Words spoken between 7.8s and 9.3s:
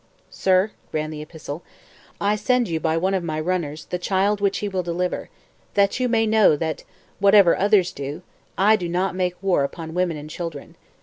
do, I do not